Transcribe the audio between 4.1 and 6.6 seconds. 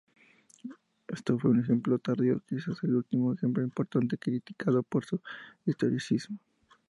criticado por su historicismo.